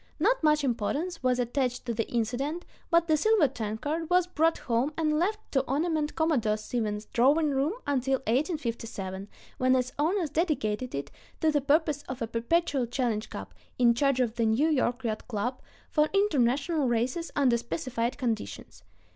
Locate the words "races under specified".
16.87-18.17